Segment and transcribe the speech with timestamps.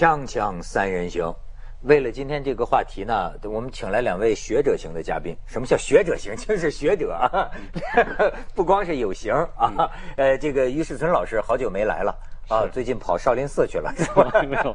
[0.00, 1.30] 锵锵三人行，
[1.82, 5.36] 为了今天这个话题呢，我们请来两位学者型的嘉宾。
[5.44, 6.34] 什么叫学者型？
[6.40, 7.50] 就是学者啊，
[8.56, 9.90] 不光是有型啊。
[10.16, 12.18] 呃，这个于世存老师好久没来了
[12.50, 14.42] 啊，最近跑少林寺去了，是吧？
[14.42, 14.74] 没有，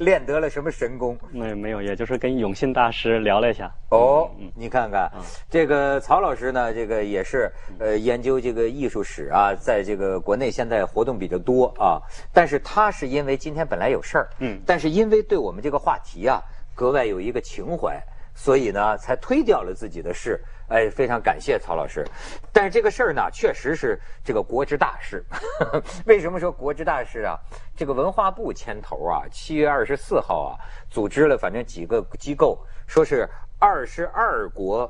[0.00, 1.18] 练得了什么神功？
[1.32, 3.72] 没没有，也就是跟永信大师聊了一下。
[3.88, 5.10] 哦，你看看，
[5.48, 11.96] 这个曹老师呢，这个也是呃研究这个艺术史啊，在这个国内现在活动比较多啊。
[12.34, 16.38] 但是他是因为今天本来有事儿，嗯，但是因为对我们这个话题啊
[16.74, 17.98] 格外有一个情怀，
[18.34, 20.38] 所以呢才推掉了自己的事。
[20.70, 22.06] 哎，非常感谢曹老师。
[22.52, 25.24] 但是这个事儿呢，确实是这个国之大事。
[26.06, 27.36] 为什么说国之大事啊？
[27.76, 30.50] 这个文化部牵头啊，七月二十四号啊，
[30.88, 32.56] 组织了反正几个机构，
[32.86, 33.28] 说是
[33.58, 34.88] 二十二国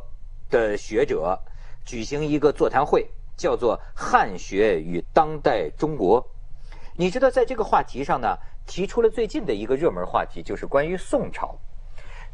[0.51, 1.39] 的学者
[1.83, 6.23] 举行一个座谈会，叫做《汉学与当代中国》。
[6.95, 11.59] 你知道，在这个话题上呢，提出了最近的一个热门话题，就是关于宋朝。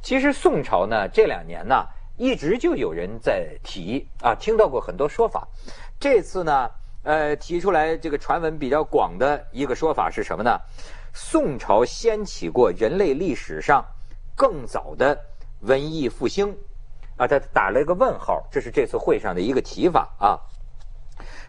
[0.02, 1.86] 其实宋朝呢，这两年呢。
[2.16, 5.46] 一直就有人在提啊，听到过很多说法。
[6.00, 6.70] 这次呢，
[7.02, 10.58] 呃，提出来这个传闻比较广的一个说法是什么呢？
[11.12, 13.84] 宋朝掀起过人类历史上
[14.34, 15.18] 更早的
[15.60, 16.56] 文艺复兴
[17.16, 20.40] 啊，他打了一个问号，这是这次会上的一个提法啊。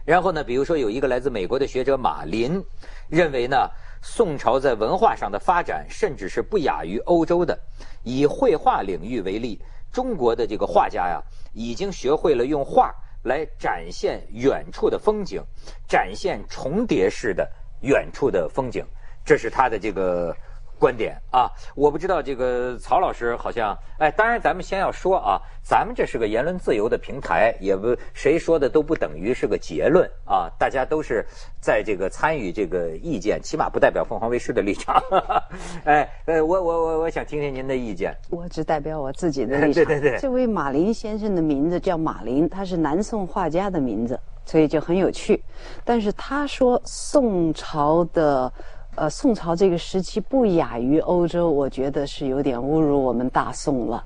[0.04, 2.62] 然后呢，比如说有一个来自美国的学者马林
[3.08, 3.68] 认为呢，
[4.02, 7.58] 宋朝在文化上的发展甚至是不亚于欧洲的。
[8.02, 9.58] 以绘画领域为例。
[9.92, 11.22] 中国的这个画家呀，
[11.52, 12.94] 已经学会了用画
[13.24, 15.42] 来展现远处的风景，
[15.88, 18.84] 展现重叠式的远处的风景，
[19.24, 20.34] 这是他的这个。
[20.78, 31.26] 观点啊，我不知道这个曹老师好像哎，当然咱们先要说啊，咱们这是个言论自由的平台，也不谁说的都不等于是个结论啊，大家都是
[31.60, 35.02] 在这个参与这个意见，起码不代表凤凰卫视的立场。
[35.84, 38.16] 哎，呃，我我我我想听听您的意见。
[38.30, 39.84] 我只代表我自己的立场。
[39.86, 45.42] 对对对，这位马林先生的名字叫马林，他是南宋画家的名字，所以就很有趣。
[45.84, 48.52] 但是他说宋朝的。
[48.98, 54.04] 呃，宋朝这个时期不亚于欧洲，我觉得是有点侮辱我们大宋了。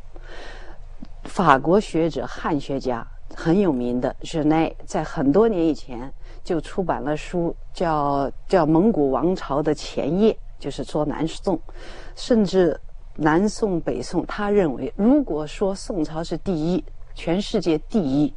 [1.25, 6.13] 法国学者、汉学家很有名的日内，在很多年以前
[6.45, 11.59] 就出版了书，叫叫《蒙古王朝的前夜》，就是说南宋，
[12.15, 12.79] 甚至
[13.17, 14.27] 南宋、北宋。
[14.27, 18.35] 他认为，如果说宋朝是第一，全世界第一，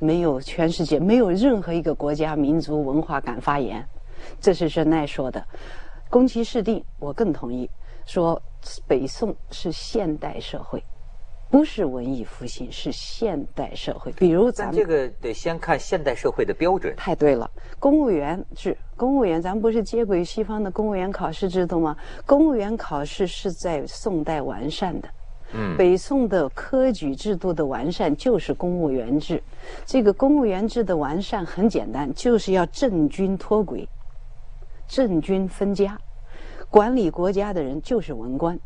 [0.00, 3.86] 没有全世界没有任何一个国家、民族、文化敢发言，
[4.40, 5.46] 这是日内说的。
[6.12, 7.66] 宫崎市定，我更同意
[8.04, 8.38] 说，
[8.86, 10.84] 北宋是现代社会，
[11.50, 14.12] 不是文艺复兴，是现代社会。
[14.12, 16.94] 比如咱们这个得先看现代社会的标准。
[16.98, 21.96] 太对了，公务员制，公务员咱不是接轨西方的公务员考试制度吗？
[22.26, 25.08] 公务员考试是在宋代完善的。
[25.54, 29.42] 嗯，北宋的科举制度的完善就是公务员制。
[29.86, 33.88] 这个公务员制的完善很简单，就是要政军脱轨。
[34.88, 35.98] 政军分家，
[36.72, 38.58] 管理国家的人就是文官。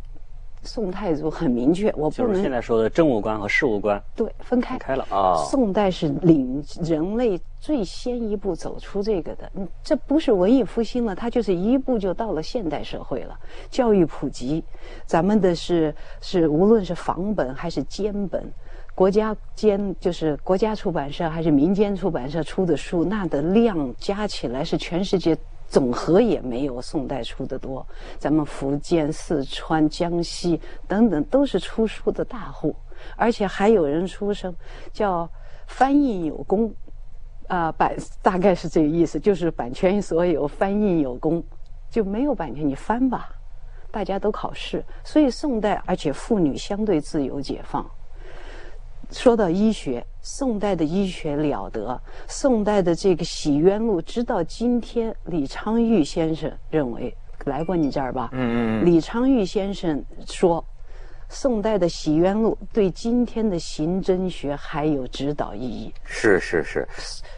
[0.63, 5.35] 宋太祖很明确，我不能现在说的政务官和事务官对分开开了啊。
[5.51, 9.51] 宋代是领人类最先一步走出这个的，
[9.83, 13.37] 这不是文艺复兴了，它就是一步就到了现代社会了。
[13.71, 14.63] 教育普及，
[15.05, 18.41] 咱们的是是无论是仿本还是监本，
[18.95, 25.37] 国家监就是国家出版社还是民间出版社出的书，那的量加起来是全世界。
[25.69, 27.87] 总和也没有宋代出的多，
[28.19, 32.75] 咱们福建、四川、江西等等都是出书的大户，
[33.17, 34.55] 而且还有人出生
[34.93, 35.29] 叫
[35.67, 36.73] 翻印有功，
[37.49, 41.43] 啊版大概是这个意思，就是版权所有，翻印有功，
[41.91, 43.29] 就没有版权你翻吧，
[43.91, 47.85] 大家都考试，所以宋代而且妇女相对自由解放。
[49.13, 52.01] 说到医学，宋代的医学了得。
[52.27, 58.31] 宋代的这个《洗冤录》，直到今天，李昌钰先生认为来过你这儿吧？
[58.33, 58.85] 嗯嗯。
[58.85, 60.65] 李昌钰先生说，
[61.29, 65.95] 宋代的《洗冤录》对今天的刑侦学还有指导意义。
[66.05, 66.89] 是是是，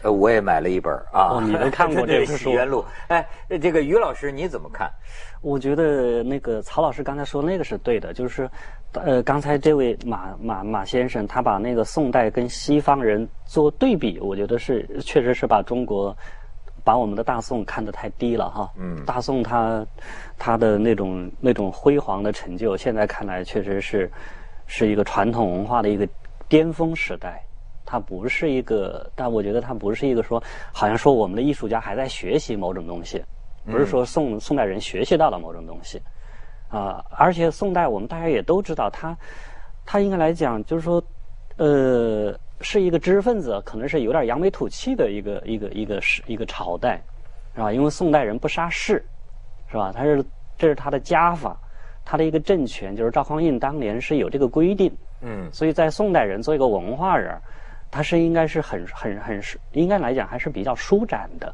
[0.01, 1.37] 呃，我也买了一本啊。
[1.37, 2.81] 哦，你们看过 这个《洗冤录》？
[3.09, 3.27] 哎，
[3.61, 4.89] 这个于老师你怎么看？
[5.41, 8.49] 我觉得那个曹老师刚才说那个是对的，就是。
[8.93, 16.15] 呃，刚才这位马马马先生，他把那个宋代跟西方人做对比，我觉得是确实是把中国，
[16.83, 18.71] 把我们的大宋看得太低了哈。
[18.77, 19.05] 嗯。
[19.05, 19.85] 大宋他
[20.37, 24.11] 他的那种那种辉煌的成就，现在看来确实是，
[24.65, 26.07] 是一个传统文化的一个
[26.47, 27.43] 巅峰时代。
[27.85, 33.23] 它不是一个，但我觉得它不是一个说，好像说我们的艺术家还在学习某种东西，
[33.65, 35.99] 不是说宋宋代人学习到了某种东西。
[36.69, 39.17] 啊，而且宋代我们大家也都知道，他
[39.85, 41.03] 他应该来讲就是说，
[41.57, 47.01] 呃，是一个知识分子，可能是有点扬眉吐气的一个一个一个是一个朝代，
[47.55, 47.73] 是吧？
[47.73, 49.03] 因为宋代人不杀士，
[49.71, 49.91] 是吧？
[49.91, 50.23] 他是
[50.57, 51.57] 这是他的家法，
[52.05, 57.35] 他的一个政权，就是赵匡胤当年是有这个规定，嗯，所以在宋代人做一个文化人，
[57.89, 61.51] 他是应该是很很很是应该来讲还是比较舒展的。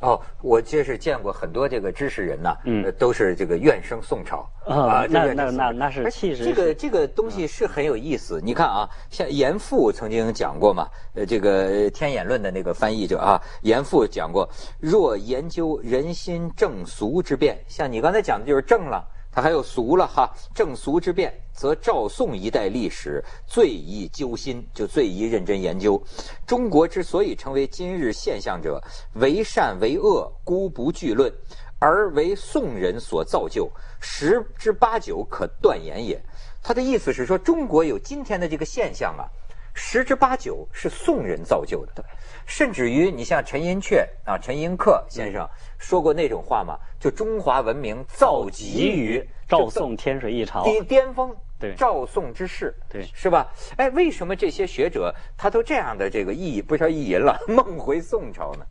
[0.00, 8.40] 哦，我就是见过很多这个知识人呐，嗯呃都是这个怨声宋朝啊那那那那是气势这个这个东西是很有意思。
[8.42, 14.48] 你看啊，像严复曾经讲过嘛，呃，这个《天演论》的那个翻译者啊，严复讲过，
[14.78, 19.02] 若研究人心正俗之变，像你刚才讲的就是正了。
[19.36, 26.02] 他还有俗了哈，正俗之变，则赵宋一代历史最宜揪心，就最宜认真研究。
[26.46, 28.82] 中国之所以成为今日现象者，
[29.16, 31.30] 为善为恶，孤不具论，
[31.78, 36.18] 而为宋人所造就，十之八九可断言也。
[36.62, 39.28] 他的意思是说，中国有今天的这个现象啊，
[39.74, 42.02] 十之八九是宋人造就的。
[42.46, 45.46] 甚至于你像陈寅恪啊，陈寅恪先生
[45.78, 53.46] 说过那种话嘛，就中华文明造极于赵宋天水一朝，巅巅峰，对赵宋之势，对是吧？
[53.76, 58.64] 哎，为什么这些学者他都这样的这个意不是叫意淫了， 梦回宋朝呢？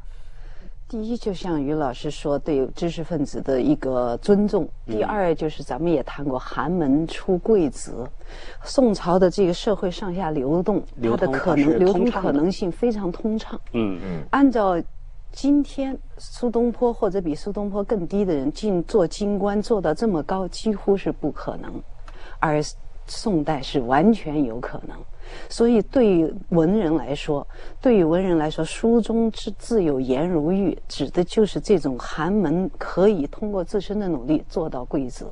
[0.88, 8.08] 第一，就像于老师说，对知识分子的一个尊重；第二，就是咱们也谈过寒门出贵子，
[8.64, 13.60] 宋朝的这个社会上下流动，流它的可能流通可能性非常通畅。
[13.74, 14.80] 嗯嗯按照
[15.32, 21.82] 今天苏东坡或者比苏东坡更低的人进做京官做到这么高，几乎是不可能，
[22.40, 22.62] 而
[23.08, 24.96] 宋代是完全有可能。
[25.50, 27.46] 所以，对于文人来说，
[27.82, 35.32] 对于文人来说，书中之自有颜如玉，指的就是这种寒门可以通过自身的努力做到贵子。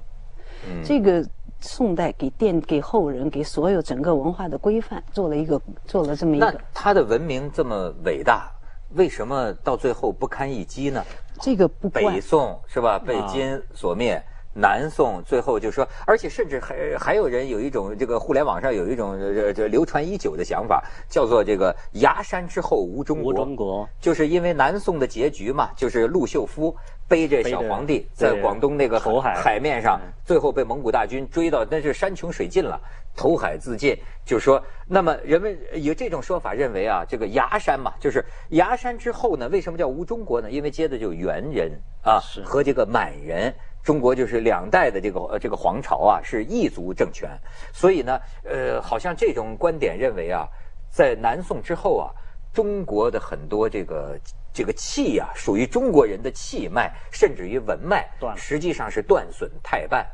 [0.83, 1.25] 这个
[1.59, 8.49] 宋代给奠给后人给所有整个文化的规范做了一个做了这么一那个他的文明这么伟大，
[8.95, 11.03] 为什么到最后不堪一击呢？
[11.41, 12.97] 这个不北宋是吧？
[12.99, 14.23] 被金所灭。
[14.53, 23.31] 南宋最后就说，而且甚至还还有人有一种这个互联网上有一种这这流传已久的想法，叫做这个崖山之后无中国。
[23.31, 26.75] 无中国就是因为南宋的结局嘛，就是陆秀夫
[27.07, 32.79] 背着小皇帝在广东那个投海海面上嗯，最后被蒙古大军追到，那是山穷水尽了，
[33.15, 33.97] 投海自尽。
[34.23, 40.49] 就是说，那么人们有这种说法，认为啊，这个崖山嘛，就是崖山之后呢，为什么叫无中国呢？
[40.49, 41.71] 因为接的就元人
[42.03, 43.53] 啊是和这个满人。
[43.83, 47.29] 中国就是两代的这个呃这个皇朝啊，是异族政权，
[47.73, 50.47] 所以呢，呃，好像这种观点认为啊，
[50.89, 52.09] 在南宋之后啊，
[52.53, 54.17] 中国的很多这个
[54.53, 60.07] 这个气呀、属于中国人的气脉，甚至于文脉断，了实际上是断损太半。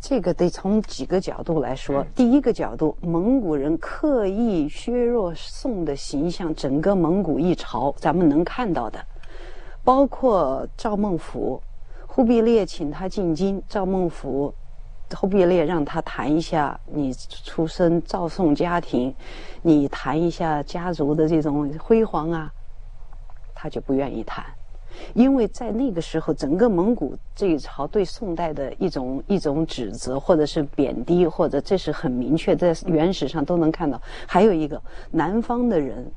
[0.00, 2.04] 这个得从几个角度来说。
[2.14, 8.98] 第一个角度，蒙古人刻意削弱宋的形象，整个蒙古一朝，咱们能看到的，
[9.82, 11.60] 包括赵孟俯，
[12.14, 14.54] 忽必烈请他进京，赵孟俯。
[15.16, 19.12] 忽必烈让他谈一下你出身赵宋家庭，
[19.62, 22.48] 你谈一下家族的这种辉煌啊，
[23.52, 24.44] 他就不愿意谈。
[25.12, 34.00] 因为在那个时候，整个蒙古这一朝对宋代的一种一种指责，或者是贬低，或者这是很明确，在原始上都能看到。
[34.24, 36.08] 还有一个，南方的人、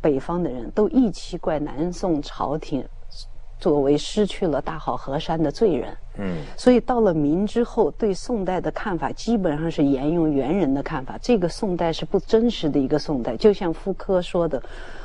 [0.00, 2.84] 北方的人都一起怪南宋朝廷
[3.64, 5.96] 作为失去了大好河山的罪人。
[6.18, 11.16] 嗯，所以到了明之后，对宋代的看法基本上是沿用元人的看法。
[11.22, 14.62] 这个宋代是不真实的一个宋代，就像福柯说的，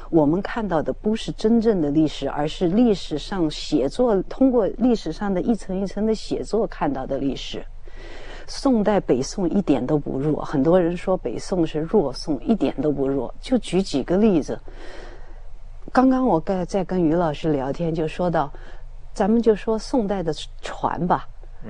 [0.09, 7.63] 我们看到的不是真正的历史，而是历史上写作通过历史上的一层一层的写作看到的历史。
[8.45, 13.33] 宋代北宋一点都不弱，很多人说北宋是弱宋，一点都不弱。
[13.39, 14.59] 就举几个例子，
[15.91, 18.51] 刚刚我跟在跟于老师聊天，就说到，
[19.13, 20.31] 咱们就说宋代的
[20.61, 21.27] 船吧，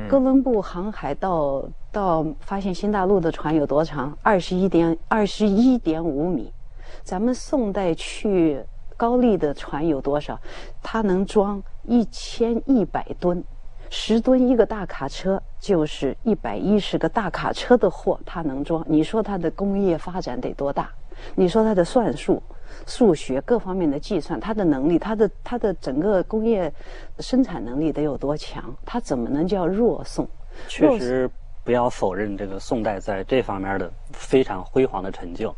[0.10, 4.18] 哥伦布航海到到发现新大陆的船有多长？
[4.22, 6.52] 二十一点二十一点五米。
[7.04, 8.62] 咱们宋代去
[8.98, 10.38] 高丽的船有多少？
[10.84, 13.42] 它能装一千一百吨，
[13.90, 18.84] 十吨一个大卡车就是一百一十个大卡车的货，它能装。
[18.88, 20.90] 你说它的工业发展得多大？
[21.36, 22.42] 你说它的算术、
[22.86, 26.72] 数学各方面的计算，它的能力，它的它的整个工业
[27.20, 28.74] 生产能力得有多强？
[28.86, 30.28] 它怎么能叫弱宋？
[30.68, 31.30] 确实
[31.64, 35.56] 不要否认这个宋代在这方面的非常辉煌的成就。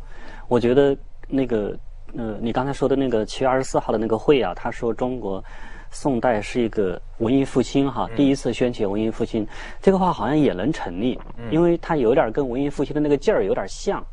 [0.48, 0.96] 我觉得
[1.28, 1.76] 那个
[2.16, 5.42] 呃，你刚才说的那个七月二十四号的那个会啊，他说中国
[5.90, 9.46] 宋代是一个文艺复兴哈，第一次掀起文艺复兴，
[9.80, 11.18] 这个话好像也能成立，
[11.50, 14.04] 因为它有点跟文艺复兴的那个劲儿有点像。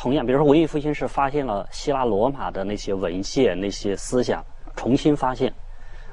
[0.00, 4.44] 同样，比如说文艺复兴是发现了希腊罗马的那些文献、那些思想，
[4.76, 5.52] 重新发现。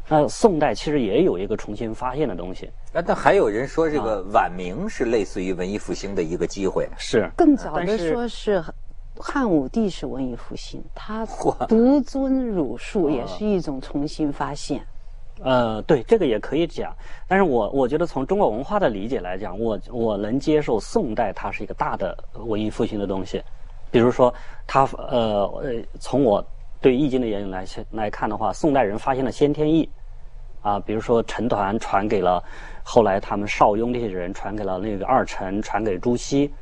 [0.08, 2.65] 那宋代其实也有一个重新发现的东西。
[2.94, 6.89] 啊，但还有人说这个晚明是类似于文艺复兴的一个机会。
[6.98, 7.30] 是。
[7.38, 8.63] 更早的说是
[9.18, 11.24] 汉武帝是文艺复兴，他
[11.70, 14.82] 独尊儒术也是一种重新发现。
[15.44, 16.92] 呃，对，这个也可以讲。
[17.27, 23.44] 但是我我觉得从中国文化的理解来讲，我我能接受宋代它是一个大的文艺复兴的东西。
[23.96, 24.34] 比如说，
[24.68, 26.46] 他呃呃，从我
[26.82, 29.90] 对易经的研究来来看的话，宋代人发现了先天易，
[30.62, 32.44] 啊，比如说陈抟传给了
[32.84, 36.54] 后来他们邵雍这些人传给了那个二陈，传给朱熹。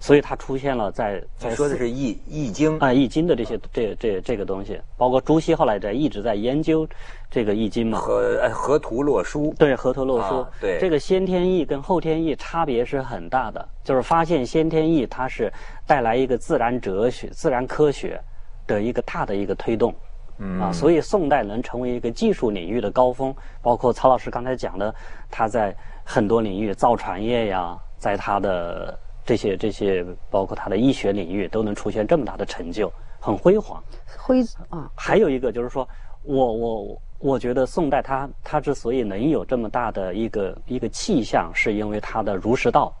[0.00, 6.88] 所以它出现了在在说的是易易经啊易经的这些这这这个东西，包括朱熹后来在一直在研究
[7.30, 7.98] 这个易经嘛。
[7.98, 9.54] 河河图洛书。
[9.58, 10.46] 对河图洛书。
[10.58, 10.78] 对。
[10.80, 15.52] 这个先天易跟后天易差别是很大的，就是发现先天易它是
[15.86, 18.18] 带来一个自然哲学、自然科学
[18.66, 19.94] 的一个大的一个推动。
[20.38, 20.60] 嗯。
[20.60, 24.94] 啊，所以宋代能成为一个技术领域的高峰，包括曹老师刚才讲的，
[25.30, 28.98] 他在很多领域造船业呀，在他的。
[29.30, 33.80] 这些这些，包括他的医学领域，都能出现这么大的成就，很辉煌。
[34.18, 34.90] 辉啊！
[34.96, 35.88] 还有一个就是说，
[36.24, 42.92] 我我我觉得宋代他他之所以能有这么大的一个一个气象，是因为他的儒释道，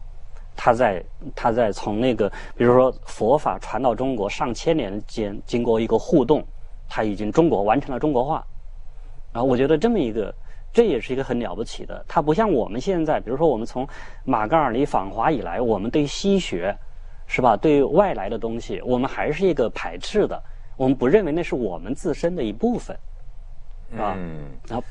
[0.54, 6.46] 他在他在从那个比如说佛法传到中国上千年间，经过一个互动，
[6.88, 8.46] 他已经中国完成了中国化。
[9.32, 10.32] 然后我觉得这么一个。
[10.72, 13.86] 这也是一个很了不起的，它不像我们现在，比如说我们从
[14.24, 16.72] 马戛尔尼访华以来，我们对西学，
[17.26, 17.56] 是吧？
[17.56, 20.40] 对外来的东西，我们还是一个排斥的，
[20.76, 22.96] 我们不认为那是我们自身的一部分，
[23.98, 24.16] 啊。
[24.68, 24.84] 然后，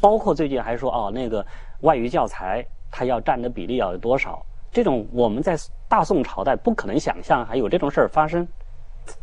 [0.00, 1.44] 包括最近还说哦，那个
[1.80, 4.40] 外语教材它要占的比例要有多少？
[4.70, 5.56] 这种我们在
[5.88, 8.46] 大宋朝代不可能想象还有这种事儿发生，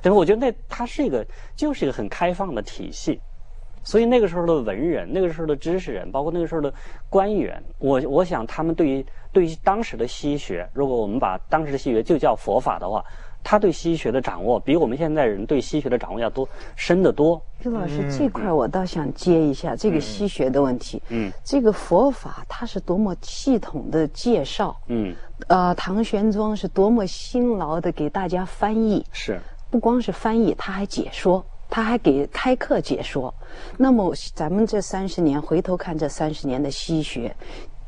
[0.02, 0.16] 对吧？
[0.18, 1.26] 我觉得那它是一个
[1.56, 3.22] 就是一个很开放的体系。
[3.84, 6.74] 所以那个时候的文人，那个时候的知识人，包括那个时候的
[7.10, 13.04] 官员，我我想他们对于对于当时的西学，如果我们把当时的西学就叫佛法的话，
[13.44, 17.42] 他对西学的掌握比我们现在人对西学的掌握要多深得多。
[17.64, 21.02] 刘老师，这块我倒想接一下这个西学的问题。
[21.10, 24.80] 嗯，这个佛法它是多么系统的介绍。
[24.88, 25.16] 嗯，
[25.48, 29.04] 呃，唐玄宗是多么辛劳的给大家翻译。
[29.12, 31.44] 是，不光是翻译，他还解说。
[31.72, 33.34] 他还给开课解说，
[33.78, 37.34] 那么咱们这三十年回头看这三十年的西学，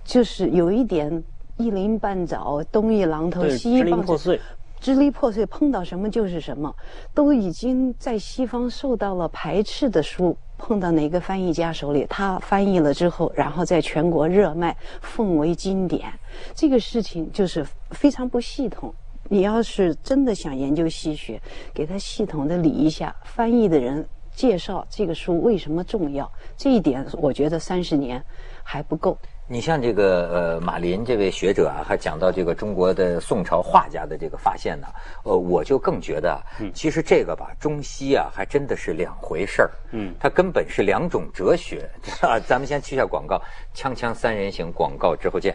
[0.05, 1.21] 就是有一点
[1.57, 4.41] 一鳞半爪，东一榔头西一棒子，支离破碎，
[4.79, 6.73] 支离破碎，碰到什么就是什么，
[7.13, 16.09] 都已经在西方受到了排斥的书，碰到哪个翻译家手里，他翻译了之后，然后在全国热卖，奉为经典，
[16.55, 18.95] 这个事情就是非常不系统。
[19.29, 21.41] 你要是真的想研究西学，
[21.73, 28.23] 给他系统的理一下，翻译的人介绍这个书为什么重要，这一点我觉得三十年
[28.63, 29.17] 还不够。
[29.45, 34.87] 你像这个呃马林这位学者啊，还讲到这个中国的宋朝画家的这个发现呢，
[35.23, 36.41] 呃，我就更觉得，
[36.73, 39.71] 其实这个吧，中西啊，还真的是两回事儿。
[39.91, 41.89] 嗯，它根本是两种哲学
[42.21, 42.39] 啊。
[42.47, 43.39] 咱们先去下广告，
[43.75, 45.53] 锵锵三人行广告之后见。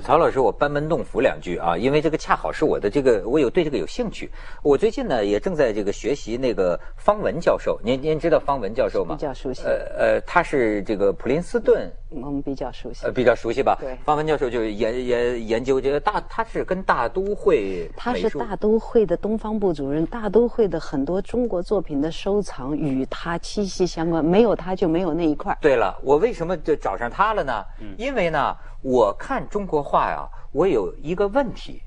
[0.00, 4.30] 曹老师，我班门弄斧两句啊，因为这个恰好是我的这个，我有对这个有兴趣。
[4.62, 9.14] 我最近呢也正在这个学习那个方文教授，您您知道方文教授吗？
[9.16, 9.62] 比较熟悉。
[9.62, 13.04] 呃呃，他是这个普林斯顿，我们比较熟悉。
[13.06, 13.76] 呃，比较熟悉吧？
[13.80, 13.96] 对。
[14.04, 25.56] 方文教授就研研研究这个大，他是跟大都会，他是大都会的东方部主任，大都会的很多中国作品的收藏与他息息相关，没有他就没有那一块。
[25.60, 27.52] 对了，我为什么就找上他了呢？
[27.80, 28.56] 嗯，因为呢。
[28.82, 31.82] 我看中国画呀，我有一个问题，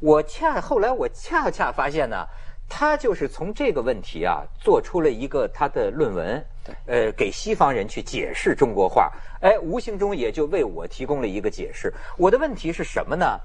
[0.00, 2.26] 我恰后来我恰恰发现呢，
[2.68, 6.44] 他就是从这个问题啊，做出了一个他的论文，
[6.86, 11.92] 呃，给西方人去解释中国画，哎，无形中也就为我提供了一个解释。
[12.16, 13.38] 我的问题是什么呢？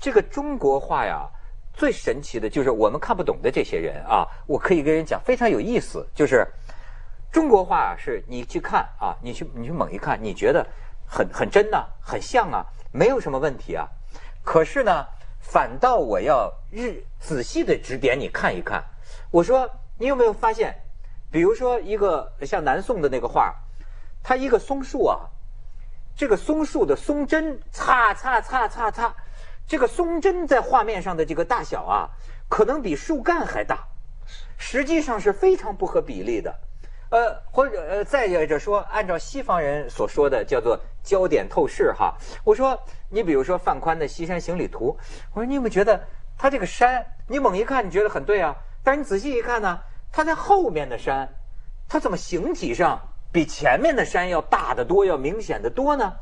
[0.00, 1.28] 这个中国画呀，
[1.74, 6.46] 最神奇的就是我们看不懂的这些人啊，我可以跟人讲非常有意思，就是
[7.30, 10.66] 中国画是你去看啊，你去你去猛一看，你觉得
[11.10, 13.88] 很很真呐，很像啊，没有什么问题啊。
[14.44, 15.04] 可是呢，
[15.40, 18.82] 反倒我要日仔细的指点你看一看。
[19.32, 20.72] 我说你有没有发现，
[21.32, 23.52] 比如说一个像南宋的那个画，
[24.22, 25.18] 它一个松树啊，
[26.16, 29.12] 这个松树的松针擦擦擦擦擦。
[29.66, 32.08] 这个松针在画面上的这个大小啊，
[32.48, 33.88] 可能比树干还大，
[34.56, 36.54] 实际上是非常不合比例的。
[37.10, 42.14] 呃，或者呃，再者说，按照西方人所说的叫做焦点透视哈。
[42.44, 44.96] 我说，你比如说范宽的《西山行旅图》，
[45.34, 46.00] 我说你有没有觉得
[46.38, 49.80] 他这个山，你猛一看你觉得很对啊，但是你仔细一看呢，
[50.12, 51.28] 他在后面的山，
[51.88, 53.00] 他怎么形体上
[53.32, 56.14] 比前面的山要大得多，要明显的多呢？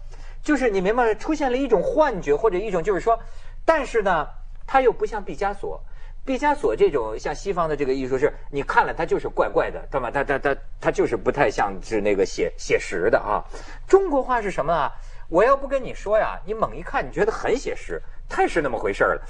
[0.43, 3.19] 就是你明白，出现了一种幻觉或者一种就是说，
[3.67, 4.27] 但是呢，
[4.67, 5.83] 他又不像毕加索，
[6.25, 10.11] 毕加索这种像西方的这个艺术是，你看了他就是怪怪的，对吧？
[10.11, 13.43] 他他他他就是不太像是那个写写实的啊。
[13.87, 14.93] 中国画是什么啊？
[15.31, 19.23] 我要不跟你说呀，你猛一看你觉得很写实，太是那么回事了。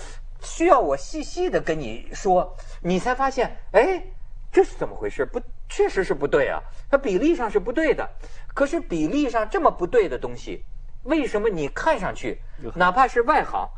[0.42, 4.02] 需要我细细的跟你说，你才发现，哎，
[4.50, 5.24] 这是怎么回事？
[5.24, 8.08] 不，确实是不对啊，它比例上是不对的。
[8.54, 10.64] 可是比例上这么不对的东西。
[11.04, 12.40] 为什么你看上去，
[12.74, 13.68] 哪怕是外行，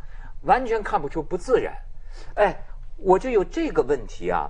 [0.42, 1.74] 完全看不出不自然？
[2.34, 2.56] 哎，
[3.02, 4.48] 我就有这个问题啊，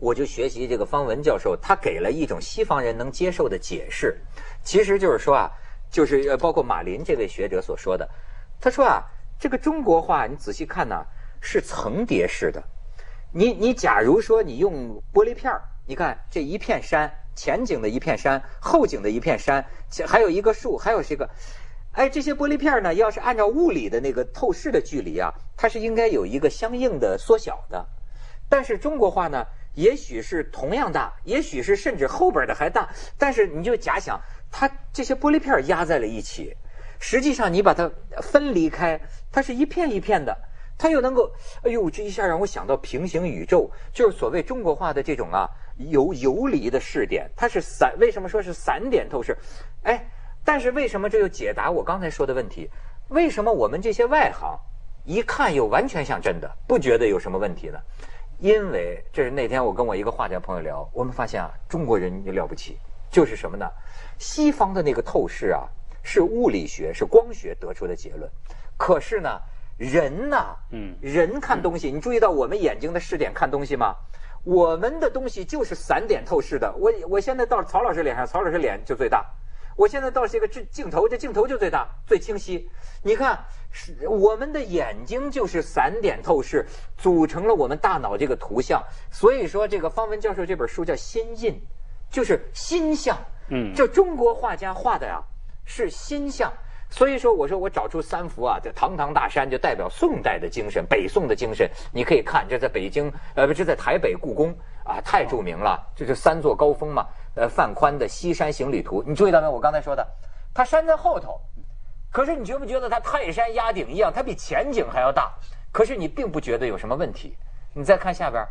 [0.00, 4.20] 我就学习这个方文教授，他给了一种西方人能接受的解释，
[4.64, 5.50] 其实就是说啊，
[5.88, 8.08] 就是，包括马林这位学者所说的，
[8.60, 9.04] 他说啊，
[9.38, 11.04] 这个中国画你仔细看呢，
[11.40, 12.62] 是层叠式的。
[13.32, 19.64] 你你假如说你用玻璃片儿，你看这一片山，前景的一片山，后景的一片山，
[20.08, 21.30] 还有一个树，还有这个。
[21.92, 27.84] 哎，这些玻璃片呢，要是按照物理的那个透视的距离啊，它是应该有一个相应的缩小的。
[28.48, 29.44] 但是中国画呢，
[29.74, 32.88] 也许是同样大，也许是甚至后边的还大。
[33.18, 34.20] 但是你就假想，
[34.52, 36.54] 它这些玻璃片压在了一起，
[37.00, 37.90] 实际上你把它
[38.22, 39.00] 分离开，
[39.32, 40.36] 它是一片一片的，
[40.78, 41.28] 它又能够，
[41.64, 47.96] 哎呦，这一下让我想到平行宇宙，就是所谓中国画的这种啊游游离的视点，它是散。
[47.98, 49.36] 为什么说是散点透视？
[49.82, 50.08] 哎。
[50.44, 52.68] 但是为什么这又解答我刚才说的问题？
[53.08, 54.58] 为什么我们这些外行
[55.04, 57.78] 一看又完全像真的，不觉得有什么问题呢？
[58.38, 62.78] 因为这是那天我跟我一个画家朋友聊，我们发现啊，中国人也了不起，
[63.10, 63.66] 就是什么呢？
[64.18, 65.68] 西方的那个透视啊，
[66.02, 68.30] 是物理学、是光学得出的结论。
[68.78, 69.38] 可是呢，
[69.76, 73.94] 人呢，嗯，人看东西，你注意到我们眼睛的视点看东西吗？
[74.42, 76.74] 我们的东西就是散点透视的。
[76.76, 79.22] 我我现在到曹老师脸上，曹老师脸就最大。
[79.80, 82.68] 我现在到这个镜镜头，这镜头就最大、最清晰。
[83.02, 86.66] 你看，是我们的眼睛就是散点透视，
[86.98, 88.84] 组成了我们大脑这个图像。
[89.10, 91.54] 所以说，这个方文教授这本书叫《心印》，
[92.10, 93.16] 就是心像。
[93.48, 95.18] 嗯，这中国画家画的呀
[95.64, 96.52] 是心像。
[96.90, 101.66] 所以说，我说我找出三幅啊，这堂堂大山就代表宋代的精神，北宋的精神。
[101.90, 105.80] 你可以看，这在北京，呃，不，这在台北故宫啊，太著名了。
[105.94, 107.06] 这是三座高峰嘛。
[107.36, 109.52] 呃，范宽的《西山行旅图》，你注意到没有？
[109.52, 110.04] 我刚才说的，
[110.52, 111.40] 它山在后头，
[112.10, 114.12] 可是你觉不觉得它泰山压顶一样？
[114.12, 115.32] 它比前景还要大，
[115.70, 117.36] 可是你并不觉得有什么问题。
[117.72, 118.44] 你再看下边，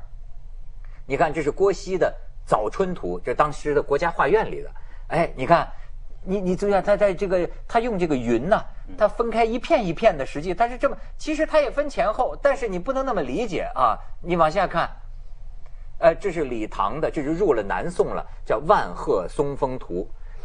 [1.06, 2.08] 你看这是郭熙的
[2.50, 4.72] 《早春图》，这当时的国家画院里的。
[5.10, 5.70] 哎，你看，
[6.24, 8.64] 你你注意下，他在这个他用这个云呐，
[8.98, 14.00] 他分开一片一片的，实际它是这么，其实它也分前后，但是你不能那么理解啊。
[14.22, 14.90] 你往下看。
[16.00, 19.96] 呃，这是李唐的，这是入了南宋了，叫《万壑松风图》。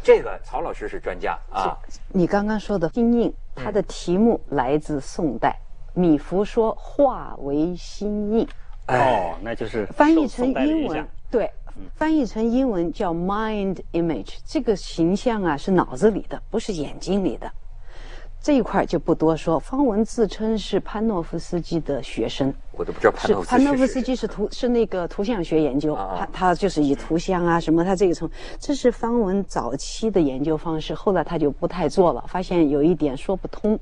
[0.03, 1.75] 这个曹老师是专家啊。
[2.09, 5.57] 你刚刚说的心印，它的题目来自宋代，
[5.93, 8.47] 米芾说化为心印。
[8.87, 11.49] 哦，那就是翻译成英文，对，
[11.95, 14.37] 翻译成英文叫 mind image。
[14.45, 17.51] 这个形象啊是脑子里的，不是眼睛里的。
[18.45, 19.59] 这一块就不多说。
[19.59, 28.29] 方文自称是潘诺夫斯基的学生，我都不知道潘诺夫斯基是潘诺夫斯基是图是那个图像学研究，他他就是以图像啊什么，他这个从
[28.59, 33.79] 这是方文早期的研究方式，后来他就不太做了，发现有一点说不通。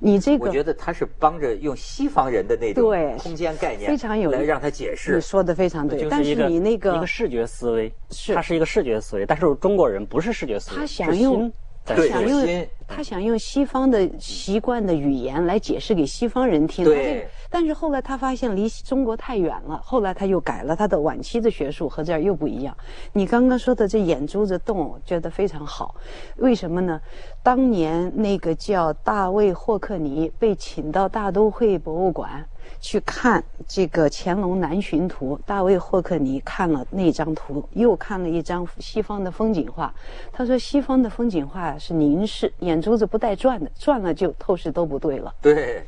[0.00, 5.14] 你这个我觉得他是帮着用西方人的那种空间概念非常有来让他解释。
[5.14, 11.52] 你说的非常对，但是你那个一个视觉思维，是它是一个视觉思维，但是中国人不是视觉思维，他想用。
[11.84, 17.26] 他想用他想用西方的习惯的语言来解释给西方人听，对。
[17.50, 22.76] 但是后来他发现离中国太远了，后来他又改了他的晚期的学术和这儿又不一样。
[23.12, 25.94] 你刚刚说的这眼珠子动，觉得非常好。
[26.36, 27.00] 为什么呢？
[27.42, 32.44] 当年那个叫大卫霍克尼被请到大都会博物馆，
[32.80, 39.92] 去看这个乾隆南巡图，大卫霍克尼看了那张图，又看了一张西方的风景画。
[40.32, 45.34] 他说，西方的风景画是凝视，眼珠子不带转的，转了就透视都不对了。
[45.42, 45.82] 对。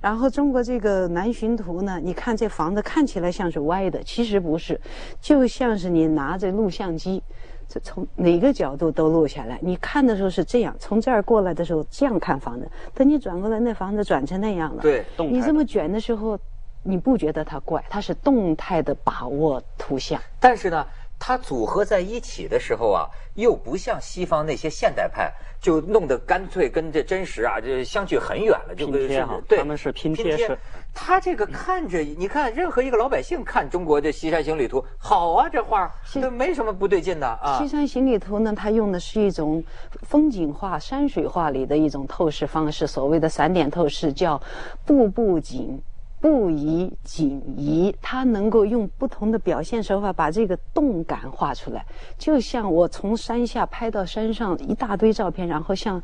[0.00, 4.80] 然后中国这个南巡图呢，你看这房子看起来像是歪的，其实不是，
[5.20, 7.22] 就像是你拿着录像机，
[7.70, 9.58] 这从哪个角度都录下来。
[9.62, 14.82] 你看的时候是这样，从这儿过来的时候这样看房子，等你转过来，那房子转成那样了。
[14.82, 16.38] 对，你这么卷的时候，
[16.82, 17.82] 你不觉得它怪？
[17.88, 20.20] 它是动态的把握图像。
[20.40, 20.84] 但是呢。
[21.20, 25.30] 它组合在一起的时候啊，又不像西方那些现代派，
[25.60, 29.38] 就弄得干脆跟这真实啊，这相距很远了，就拼贴哈。
[29.46, 30.58] 对，他们是拼贴式。
[30.94, 35.88] 他这个看着，你看任何一个老百姓看中国的《西山行旅图》，好啊，这画
[36.22, 37.58] 都没什么不对劲的啊。
[37.58, 39.62] 《西山行旅图》呢，它用的是一种
[40.02, 44.40] 风景画、山水画里的一种透视方式，所谓的散点透视，叫
[44.86, 45.80] 步步景。
[46.20, 51.86] 不移景移，他能够用不同的表现手法把这个动感画出来，
[52.18, 56.02] 就像我从山下拍到山上一大堆照片，然后像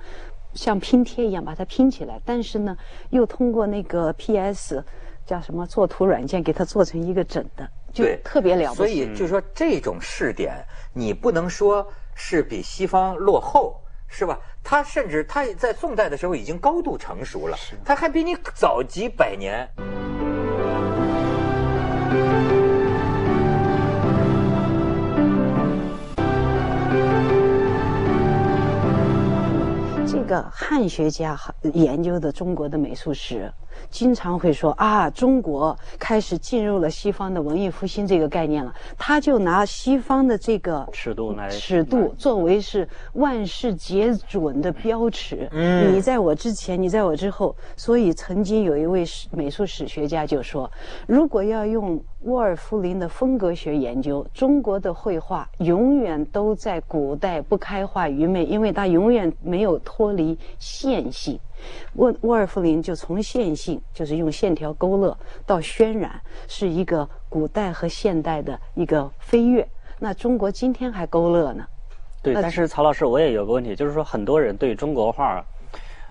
[0.54, 2.18] 像拼贴一样把它拼起来。
[2.24, 2.74] 但是呢，
[3.10, 4.82] 又通过那个 PS
[5.26, 8.76] 叫什么作图软件给它做成一个整的，就特别了不起。
[8.76, 13.76] 所以就说这种试点，你不能说是比西方落后。
[14.08, 14.38] 是吧？
[14.62, 19.68] 他甚至他在宋代的时候已经高度成熟了，他还比你早几百年。
[30.08, 31.38] 这个汉学家
[31.74, 33.52] 研究的中国的美术史。
[33.90, 38.74] 经常会说啊，中国开始进入了西方的文艺复兴这个概念了。
[38.98, 45.48] 他就拿西方的这个尺度来尺度作为是万事皆准的标尺。
[45.52, 47.54] 嗯，你在我之前，你在我之后。
[47.76, 50.70] 所以曾经有一位史美术史学家就说，
[51.06, 61.38] 如果要用沃尔夫林的风格学研究中国的绘画，永远都在古代不开化愚昧，因为它永远没有脱离线性。
[61.94, 69.66] 沃沃尔夫林就从线性，就是用线条勾勒到渲染，是一个古代和现代的一个飞跃。
[69.98, 71.66] 那中国今天还勾勒呢？
[72.22, 75.42] 对，但是曹老师，我也有个问题，就是说很多人对中国画，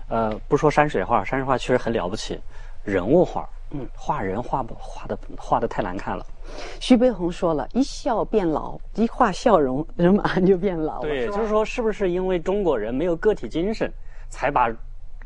[0.08, 2.40] 呃，不说山水画，山水画确实很了不起，
[2.82, 6.24] 人物画，嗯，画人画不画的画的太难看了。
[6.80, 11.02] 徐悲鸿说了一笑变老，一画笑容，人马上就变老了。
[11.02, 13.92] 对，就是说是不是因为中国人没有个体精神，
[14.28, 14.68] 才把？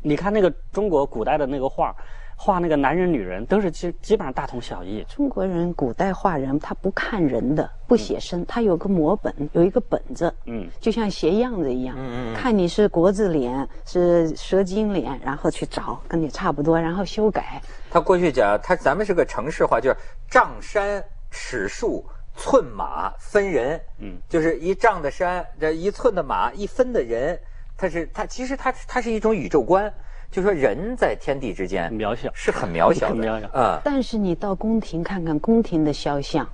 [0.01, 1.95] 你看那个中国古代的那个画，
[2.35, 5.05] 画那个男人女人都是基基本上大同小异。
[5.07, 17.61] 中国人古代画人，他不看人的，不写生，他有个摹本，有一个本子，嗯，就像写样子一样，嗯嗯，看你是国字脸，是蛇精脸，然后去找跟你差不多，然后修改。
[17.91, 19.95] 他过去讲，他咱们是个城市化，就是
[20.27, 22.03] 丈山尺树
[22.35, 27.39] 寸马分人，嗯，就是一丈的山，这一寸的马，一分的人。
[27.81, 29.91] 它是它其实它它是一种宇宙观，
[30.29, 33.81] 就说人在天地之间渺小是很渺小的啊。
[33.83, 36.47] 但是你到宫廷看看宫廷的肖像，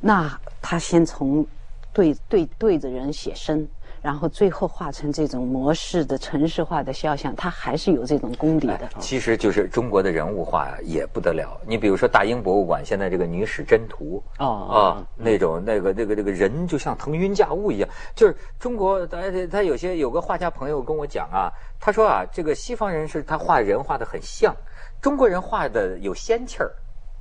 [0.00, 1.48] 那他先从
[1.94, 3.66] 对对对着人写生。
[4.04, 8.86] 然后最后画成这种模式的城市化的肖像，它还是有这种功底的。
[8.98, 11.58] 其实就是中国的人物画，也不得了。
[11.66, 17.88] 你比如说大英博物馆现在这个女史箴图啊啊，那种那个那个那个人就像腾云驾雾一样。
[18.14, 24.54] 就是中国，他他有些有个画家朋友跟我讲啊，他说啊，这个西方人是他画人画的很像，
[25.00, 26.70] 中国人画的有仙气儿。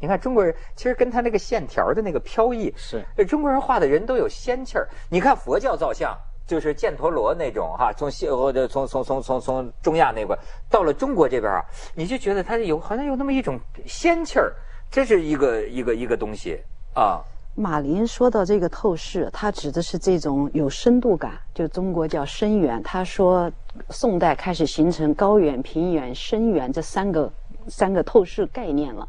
[0.01, 4.85] 你看中国人其实跟他那个线条的那个飘逸是，中国人画的人都有仙气儿。
[5.09, 6.13] 你看佛教造像。
[6.53, 10.37] 就是犍陀罗那种哈，从西或者从从从从从中亚那块
[10.69, 11.59] 到了中国这边啊，
[11.95, 14.53] 你就觉得它有好像有那么一种仙气儿，
[14.91, 16.59] 这是一个一个一个东西
[16.93, 17.19] 啊。
[17.55, 22.79] 马林说到这个透视，他指的是这种有深度感，就中国叫深远。
[22.83, 23.51] 他说
[23.89, 27.31] 宋代开始形成高远、平远、深远这三个
[27.67, 29.07] 三个透视概念了。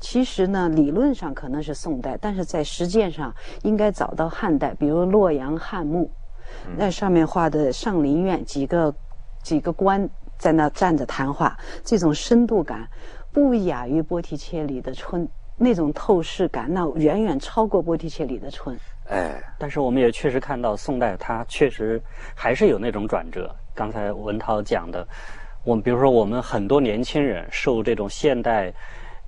[0.00, 6.10] 其实呢，理论上可能是宋代，但是在实践上应该早到汉代，比如洛阳汉墓。
[6.76, 8.94] 那上面画的上林苑几个
[9.42, 12.88] 几个官在那站着谈话，这种深度感
[13.32, 18.78] 不亚于波提切里的春那种透视感，那远远超过波提切里的春。
[19.08, 22.02] 哎，但是我们也确实看到宋代它确实
[22.34, 23.54] 还是有那种转折。
[23.74, 25.06] 刚才文涛讲的，
[25.64, 28.72] 我们比如说我们很多年轻人受这种现代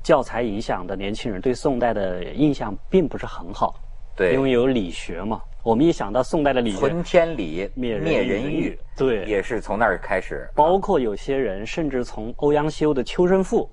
[0.03, 3.75] 教材影响的年轻人，对宋代的印象并不是很好。
[4.17, 5.41] 对，因为有理学嘛。
[5.63, 10.49] 我们一想到宋代的理学，存天理，灭人欲，对，也是从那儿开始。
[10.55, 13.69] 包括有些人甚至从欧阳修的《秋声赋》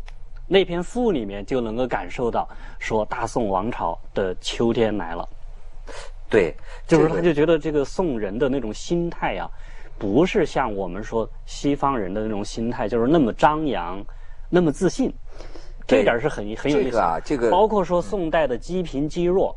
[0.47, 2.47] 那篇赋里面就能够感受到，
[2.79, 5.27] 说大宋王朝的秋天来了。
[6.29, 6.53] 对，
[6.87, 9.49] 就是他就觉得这个宋人的那种心态呀，
[9.97, 14.03] 不是像我们说西方人的那种心态，就是那么张扬，
[14.49, 15.13] 那么自信。
[15.87, 16.97] 这点是很很有意思。
[16.97, 19.55] 啊，这个包括说宋代的积贫积弱，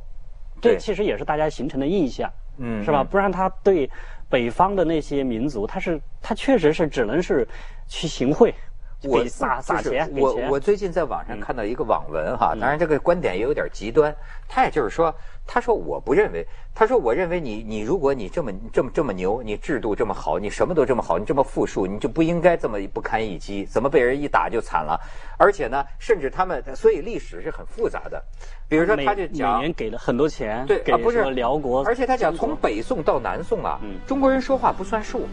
[0.60, 3.04] 这其实也是大家形成的印象，嗯，是吧？
[3.04, 3.90] 不然他对
[4.28, 7.46] 北方的那些民族，他是他确实是只能是
[7.86, 8.54] 去行贿。
[9.04, 14.14] 我撒撒钱，我我最近在网上看到一个网文哈，当然这个观点也有点极端。
[14.48, 15.14] 他也就是说，
[15.46, 24.98] 他说我不认为，他说我认为你你如果你这么这么这么牛，你制度这么好，你什么都这么好，你这么富庶，你就不应该这么不堪一击，怎么被人一打就惨了？
[25.38, 28.20] 而且呢，甚至他们所以历史是很复杂的。
[28.68, 35.28] 比如说，他就讲每年给了很多钱，对啊，不是辽国，而且他讲从北宋到南宋啊，中国人说话不算数。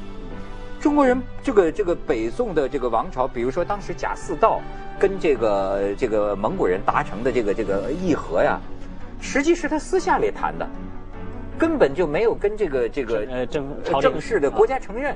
[0.86, 4.62] 中国人这个这个北宋的这个王朝，比如说当时贾似道
[5.00, 8.60] 跟这个这个蒙古人达成的这个这个议和呀，
[9.20, 10.70] 实际是他私下里谈的，
[11.58, 13.66] 根本就没有跟这个这个呃正
[14.00, 15.16] 正式的国家承认，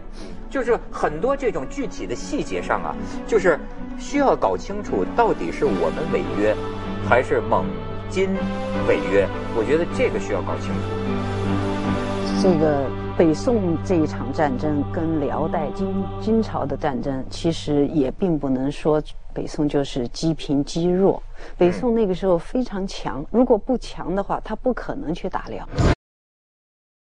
[0.50, 2.96] 就是很多这种具体的细节上啊，
[3.28, 3.60] 就是
[4.00, 6.56] 需要搞清楚到底是我们违约，
[7.08, 7.64] 还是蒙
[8.10, 8.28] 金
[8.88, 9.28] 违约？
[9.56, 12.42] 我觉得这个需要搞清楚。
[12.42, 12.90] 这个。
[13.20, 19.04] 北宋这一场战争跟辽代金金朝的战争，其实也并不能说
[19.34, 21.22] 北宋就是积贫积弱。
[21.58, 25.68] 北宋那个时候非常强，如果不强的话，他不可能去打辽。